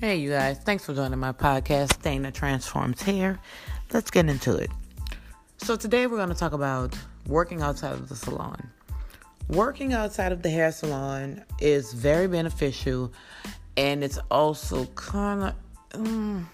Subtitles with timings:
[0.00, 0.58] Hey, you guys.
[0.60, 3.40] Thanks for joining my podcast, Dana Transforms Hair.
[3.92, 4.70] Let's get into it.
[5.56, 6.96] So, today we're going to talk about
[7.26, 8.70] working outside of the salon.
[9.48, 13.12] Working outside of the hair salon is very beneficial
[13.76, 15.52] and it's also kind
[15.92, 16.48] of, um,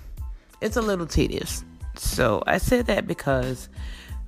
[0.62, 1.64] it's a little tedious.
[1.96, 3.68] So, I said that because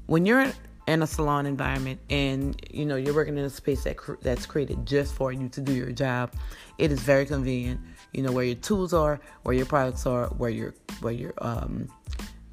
[0.05, 0.53] when you're
[0.87, 4.87] in a salon environment and you know you're working in a space that that's created
[4.87, 6.33] just for you to do your job.
[6.79, 7.81] It is very convenient
[8.13, 11.89] you know where your tools are where your products are where your where your um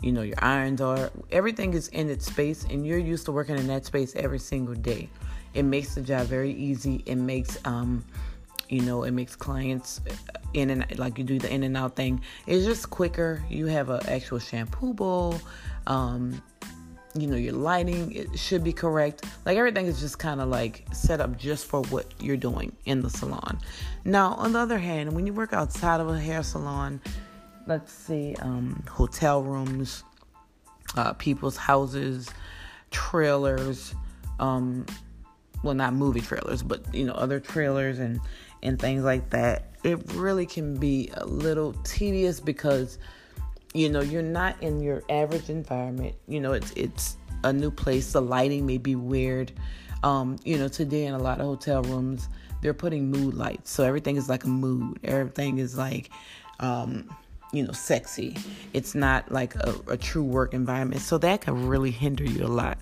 [0.02, 1.10] you know your irons are.
[1.32, 4.76] Everything is in its space and you're used to working in that space every single
[4.76, 5.10] day.
[5.54, 7.04] It makes the job very easy.
[7.06, 8.04] It makes um
[8.68, 10.02] you know it makes clients
[10.54, 12.22] in and like you do the in and out thing.
[12.48, 13.44] It's just quicker.
[13.50, 15.40] You have an actual shampoo bowl
[15.88, 16.42] um
[17.16, 19.26] you know your lighting it should be correct.
[19.46, 23.02] Like everything is just kind of like set up just for what you're doing in
[23.02, 23.60] the salon.
[24.06, 27.02] Now on the other hand when you work outside of a hair salon
[27.68, 30.04] let's see um, hotel rooms
[30.96, 32.30] uh, people's houses
[32.92, 33.96] trailers
[34.40, 34.86] um,
[35.64, 38.20] well not movie trailers but you know other trailers and
[38.62, 42.98] and things like that it really can be a little tedious because
[43.74, 46.16] you know you're not in your average environment.
[46.28, 48.14] You know it's it's a new place.
[48.14, 49.52] The lighting may be weird.
[50.04, 52.28] Um, you know today in a lot of hotel rooms
[52.62, 53.72] they're putting mood lights.
[53.72, 55.00] So everything is like a mood.
[55.04, 56.10] Everything is like
[56.60, 57.14] um,
[57.52, 58.38] you know sexy.
[58.74, 61.02] It's not like a, a true work environment.
[61.02, 62.78] So that can really hinder you a lot.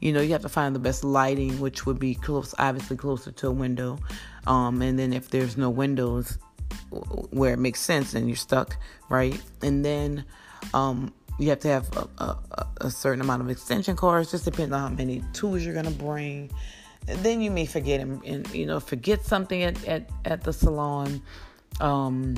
[0.00, 3.32] You know you have to find the best lighting which would be close obviously closer
[3.32, 3.98] to a window.
[4.46, 6.38] Um, and then if there's no windows
[7.30, 8.76] where it makes sense and you're stuck,
[9.08, 9.40] right?
[9.62, 10.24] And then
[10.72, 14.72] um, you have to have a, a, a, certain amount of extension cords, just depending
[14.72, 16.50] on how many tools you're gonna bring.
[17.08, 20.52] And then you may forget and, and, you know forget something at, at, at the
[20.52, 21.22] salon.
[21.80, 22.36] Um,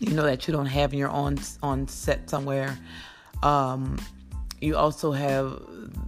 [0.00, 2.78] you know that you don't have your on on set somewhere.
[3.42, 3.98] Um,
[4.60, 5.60] you also have,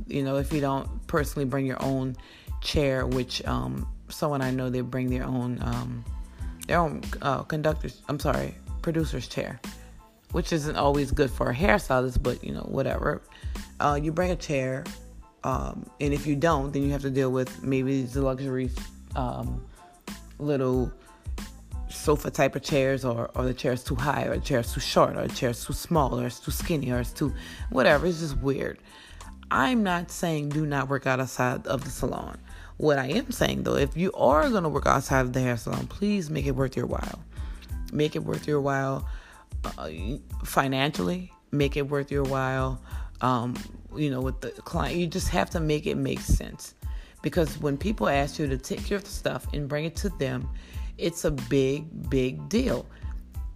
[0.06, 2.16] you know, if you don't personally bring your own
[2.62, 6.04] chair, which um, someone I know they bring their own um,
[6.66, 9.60] their own uh, conductor's, I'm sorry, producer's chair,
[10.32, 13.22] which isn't always good for a hairstylist, but you know, whatever.
[13.81, 14.84] Uh, you bring a chair,
[15.44, 18.71] um, and if you don't, then you have to deal with maybe the luxury
[19.15, 19.65] um,
[20.38, 20.93] little
[21.88, 25.16] sofa type of chairs, or, or the chair's too high, or the chair's too short,
[25.16, 27.32] or the chair's too small, or it's too skinny, or it's too
[27.71, 28.06] whatever.
[28.06, 28.78] It's just weird.
[29.50, 32.38] I'm not saying do not work out outside of the salon.
[32.78, 35.56] What I am saying though, if you are going to work outside of the hair
[35.56, 37.20] salon, please make it worth your while.
[37.92, 39.09] Make it worth your while
[39.78, 39.91] uh,
[40.44, 42.81] financially, make it worth your while.
[43.20, 43.56] Um,
[43.97, 46.75] you know, with the client, you just have to make it make sense.
[47.22, 50.48] Because when people ask you to take your stuff and bring it to them,
[50.98, 52.87] it's a big, big deal.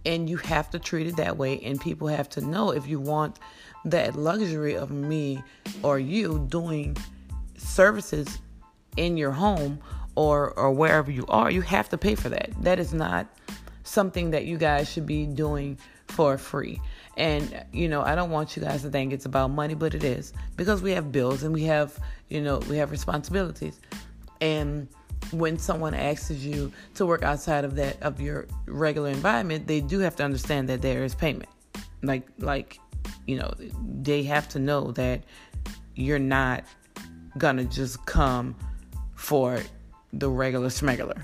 [0.05, 1.59] And you have to treat it that way.
[1.61, 3.37] And people have to know if you want
[3.85, 5.43] that luxury of me
[5.83, 6.97] or you doing
[7.55, 8.39] services
[8.97, 9.79] in your home
[10.15, 12.49] or or wherever you are, you have to pay for that.
[12.61, 13.27] That is not
[13.83, 16.81] something that you guys should be doing for free.
[17.17, 20.03] And you know, I don't want you guys to think it's about money, but it
[20.03, 21.97] is because we have bills and we have,
[22.29, 23.79] you know, we have responsibilities.
[24.39, 24.87] And
[25.31, 29.99] when someone asks you to work outside of that of your regular environment, they do
[29.99, 31.49] have to understand that there is payment.
[32.03, 32.79] Like like,
[33.27, 33.53] you know,
[34.01, 35.23] they have to know that
[35.95, 36.65] you're not
[37.37, 38.55] gonna just come
[39.21, 39.61] for
[40.13, 41.23] the regular smuggler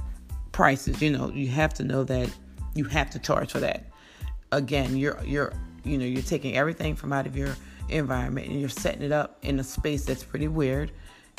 [0.52, 1.02] prices.
[1.02, 2.30] You know, you have to know that
[2.75, 3.85] you have to charge for that.
[4.52, 5.52] Again, you're you're
[5.84, 7.56] you know you're taking everything from out of your
[7.90, 10.91] environment and you're setting it up in a space that's pretty weird,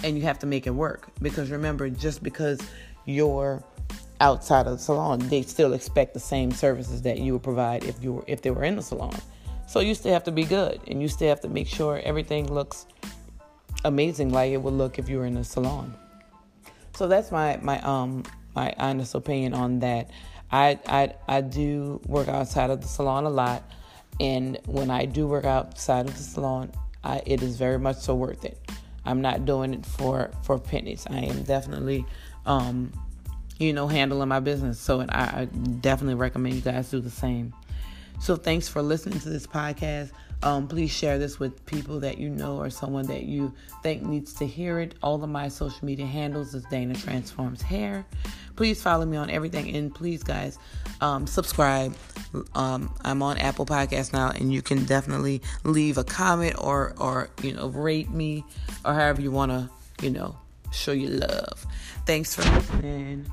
[0.02, 1.08] and you have to make it work.
[1.22, 2.60] Because remember, just because
[3.06, 3.62] you're
[4.20, 8.02] outside of the salon, they still expect the same services that you would provide if
[8.02, 9.14] you were if they were in the salon.
[9.68, 12.52] So you still have to be good, and you still have to make sure everything
[12.52, 12.86] looks
[13.84, 15.94] amazing like it would look if you were in a salon.
[16.98, 18.24] So that's my my um
[18.56, 20.10] my honest opinion on that.
[20.50, 23.62] I I I do work outside of the salon a lot,
[24.18, 26.72] and when I do work outside of the salon,
[27.04, 28.58] I, it is very much so worth it.
[29.04, 31.06] I'm not doing it for for pennies.
[31.08, 32.04] I am definitely,
[32.46, 32.92] um,
[33.60, 34.80] you know, handling my business.
[34.80, 37.54] So I, I definitely recommend you guys do the same.
[38.20, 40.10] So thanks for listening to this podcast.
[40.42, 44.32] Um, please share this with people that you know or someone that you think needs
[44.34, 44.94] to hear it.
[45.02, 48.06] All of my social media handles is Dana Transforms Hair.
[48.54, 50.58] Please follow me on everything, and please, guys,
[51.00, 51.94] um, subscribe.
[52.54, 57.30] Um, I'm on Apple Podcast now, and you can definitely leave a comment or or
[57.42, 58.44] you know rate me
[58.84, 59.70] or however you want to
[60.02, 60.36] you know
[60.72, 61.66] show your love.
[62.04, 63.26] Thanks for listening.